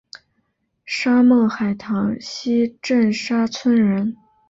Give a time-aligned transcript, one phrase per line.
[0.83, 4.17] 沙孟海塘溪镇沙村人。